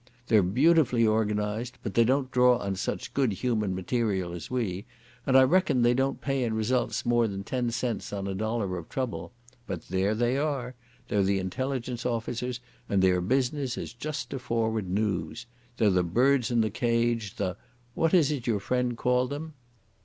[0.29, 4.85] They're beautifully organised, but they don't draw on such good human material as we,
[5.27, 8.79] and I reckon they don't pay in results more than ten cents on a dollar
[8.79, 9.31] of trouble.
[9.67, 10.73] But there they are.
[11.07, 12.59] They're the intelligence officers
[12.89, 15.45] and their business is just to forward noos.
[15.77, 19.53] They're the birds in the cage, the—what is it your friend called them?"